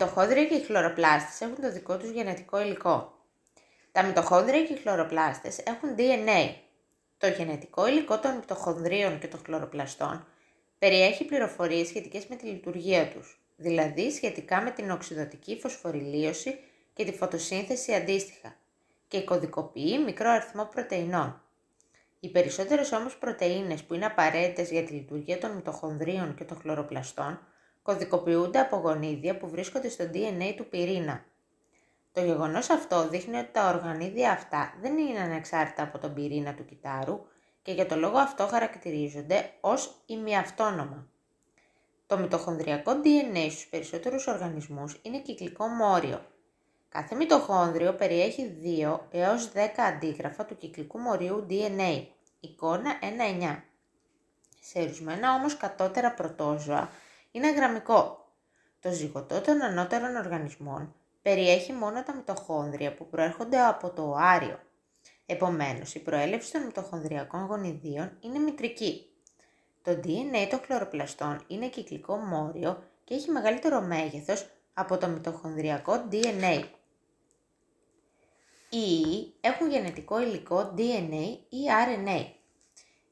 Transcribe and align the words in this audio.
μυτοχόνδρια 0.00 0.44
και 0.44 0.54
οι 0.54 0.60
χλωροπλάστες 0.60 1.40
έχουν 1.40 1.62
το 1.62 1.72
δικό 1.72 1.96
τους 1.96 2.10
γενετικό 2.10 2.60
υλικό. 2.60 3.12
Τα 3.92 4.02
μυτοχόνδρια 4.02 4.62
και 4.62 4.72
οι 4.72 4.76
χλωροπλάστες 4.76 5.58
έχουν 5.58 5.94
DNA. 5.96 6.54
Το 7.18 7.26
γενετικό 7.26 7.88
υλικό 7.88 8.18
των 8.18 8.34
μυτοχονδρίων 8.34 9.18
και 9.18 9.26
των 9.26 9.40
χλωροπλαστών 9.44 10.26
περιέχει 10.78 11.24
πληροφορίες 11.24 11.88
σχετικές 11.88 12.26
με 12.26 12.36
τη 12.36 12.46
λειτουργία 12.46 13.08
τους, 13.08 13.40
δηλαδή 13.56 14.10
σχετικά 14.10 14.60
με 14.60 14.70
την 14.70 14.90
οξυδοτική 14.90 15.58
φωσφοριλίωση 15.60 16.58
και 16.94 17.04
τη 17.04 17.12
φωτοσύνθεση 17.12 17.94
αντίστοιχα 17.94 18.56
και 19.08 19.22
κωδικοποιεί 19.22 20.02
μικρό 20.04 20.30
αριθμό 20.30 20.64
πρωτεϊνών. 20.64 21.42
Οι 22.20 22.28
περισσότερες 22.28 22.92
όμως 22.92 23.16
πρωτεΐνες 23.16 23.82
που 23.82 23.94
είναι 23.94 24.06
απαραίτητες 24.06 24.70
για 24.70 24.82
τη 24.82 24.92
λειτουργία 24.92 25.38
των 25.38 25.50
μυτοχονδρίων 25.50 26.34
και 26.34 26.44
των 26.44 26.56
χλωροπλαστών 26.56 27.40
κωδικοποιούνται 27.88 28.58
από 28.58 28.76
γονίδια 28.76 29.36
που 29.36 29.48
βρίσκονται 29.48 29.88
στο 29.88 30.04
DNA 30.12 30.54
του 30.56 30.68
πυρήνα. 30.68 31.24
Το 32.12 32.20
γεγονός 32.20 32.70
αυτό 32.70 33.08
δείχνει 33.08 33.36
ότι 33.36 33.48
τα 33.52 33.68
οργανίδια 33.68 34.30
αυτά 34.30 34.74
δεν 34.80 34.98
είναι 34.98 35.18
ανεξάρτητα 35.18 35.82
από 35.82 35.98
τον 35.98 36.14
πυρήνα 36.14 36.54
του 36.54 36.64
κυτάρου 36.64 37.20
και 37.62 37.72
για 37.72 37.86
το 37.86 37.96
λόγο 37.96 38.18
αυτό 38.18 38.46
χαρακτηρίζονται 38.46 39.50
ως 39.60 40.02
ημιαυτόνομα. 40.06 41.06
Το 42.06 42.18
μυτοχονδριακό 42.18 42.92
DNA 43.04 43.46
στους 43.50 43.66
περισσότερους 43.66 44.26
οργανισμούς 44.26 44.98
είναι 45.02 45.18
κυκλικό 45.18 45.66
μόριο. 45.66 46.20
Κάθε 46.88 47.14
μυτοχόνδριο 47.14 47.94
περιέχει 47.94 48.56
2 48.62 49.00
έως 49.10 49.52
10 49.54 49.58
αντίγραφα 49.76 50.44
του 50.44 50.56
κυκλικού 50.56 50.98
μορίου 50.98 51.46
DNA, 51.50 52.04
εικόνα 52.40 52.98
1-9. 53.42 53.62
Σε 54.60 54.78
ορισμένα 54.78 55.34
όμως 55.34 55.56
κατώτερα 55.56 56.12
πρωτόζωα 56.12 56.90
είναι 57.30 57.52
γραμμικό. 57.52 58.32
Το 58.80 58.90
ζυγωτό 58.90 59.40
των 59.40 59.62
ανώτερων 59.62 60.16
οργανισμών 60.16 60.94
περιέχει 61.22 61.72
μόνο 61.72 62.02
τα 62.02 62.14
μυτοχόνδρια 62.14 62.94
που 62.94 63.06
προέρχονται 63.06 63.60
από 63.60 63.90
το 63.90 64.02
οάριο. 64.02 64.58
Επομένως, 65.26 65.94
η 65.94 65.98
προέλευση 65.98 66.52
των 66.52 66.62
μυτοχονδριακών 66.62 67.44
γονιδίων 67.44 68.16
είναι 68.20 68.38
μητρική. 68.38 69.06
Το 69.82 70.00
DNA 70.04 70.46
των 70.50 70.60
χλωροπλαστών 70.64 71.44
είναι 71.46 71.68
κυκλικό 71.68 72.16
μόριο 72.16 72.82
και 73.04 73.14
έχει 73.14 73.30
μεγαλύτερο 73.30 73.80
μέγεθος 73.80 74.46
από 74.74 74.98
το 74.98 75.08
μυτοχονδριακό 75.08 76.08
DNA. 76.10 76.64
Οι 78.70 78.78
ιοί 78.78 79.34
έχουν 79.40 79.70
γενετικό 79.70 80.20
υλικό 80.20 80.74
DNA 80.76 81.38
ή 81.48 81.58
RNA. 81.86 82.37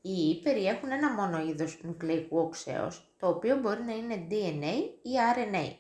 Οι 0.07 0.13
ιοί 0.13 0.41
περιέχουν 0.43 0.91
ένα 0.91 1.13
μόνο 1.13 1.41
είδος 1.41 1.79
νουκλεϊκού 1.83 2.39
οξέως, 2.39 3.15
το 3.19 3.29
οποίο 3.29 3.57
μπορεί 3.57 3.83
να 3.83 3.93
είναι 3.93 4.27
DNA 4.31 4.75
ή 5.03 5.11
RNA. 5.35 5.73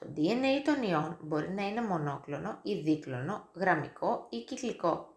Το 0.00 0.06
DNA 0.16 0.62
των 0.64 0.82
ιών 0.82 1.18
μπορεί 1.20 1.50
να 1.50 1.68
είναι 1.68 1.82
μονόκλονο 1.82 2.58
ή 2.62 2.74
δίκλονο, 2.74 3.48
γραμμικό 3.54 4.26
ή 4.30 4.44
κυκλικό. 4.44 5.14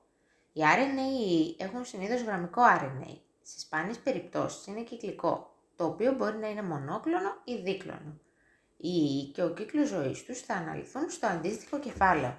Οι 0.54 0.62
RNA 0.64 1.64
έχουν 1.64 1.86
συνήθως 1.86 2.22
γραμμικό 2.22 2.62
RNA. 2.62 3.18
Σε 3.42 3.60
σπάνιες 3.60 3.98
περιπτώσεις 3.98 4.68
είναι 4.68 4.82
κυκλικό, 4.82 5.56
το 5.76 5.86
οποίο 5.86 6.14
μπορεί 6.14 6.38
να 6.38 6.50
είναι 6.50 6.64
μονόκλονο 6.64 7.42
ή 7.44 7.56
δίκλονο. 7.56 8.20
Οι 8.78 8.90
ιοί 8.90 9.26
και 9.26 9.44
ο 9.44 9.50
κύκλος 9.50 9.88
ζωής 9.88 10.26
τους 10.26 10.40
θα 10.40 10.54
αναλυθούν 10.54 11.10
στο 11.10 11.28
αντίστοιχο 11.28 11.80
κεφάλαιο. 11.80 12.38